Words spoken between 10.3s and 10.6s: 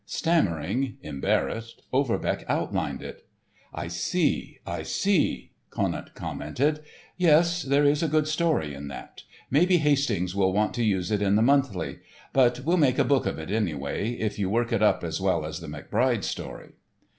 will